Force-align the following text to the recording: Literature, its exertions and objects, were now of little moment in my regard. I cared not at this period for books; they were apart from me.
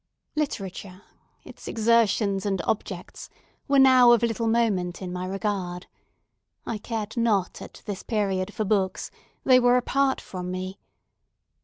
Literature, 0.35 1.03
its 1.43 1.67
exertions 1.67 2.43
and 2.43 2.59
objects, 2.63 3.29
were 3.67 3.77
now 3.77 4.13
of 4.13 4.23
little 4.23 4.47
moment 4.47 4.99
in 4.99 5.13
my 5.13 5.27
regard. 5.27 5.85
I 6.65 6.79
cared 6.79 7.15
not 7.15 7.61
at 7.61 7.83
this 7.85 8.01
period 8.01 8.51
for 8.51 8.63
books; 8.65 9.11
they 9.43 9.59
were 9.59 9.77
apart 9.77 10.19
from 10.19 10.49
me. 10.49 10.79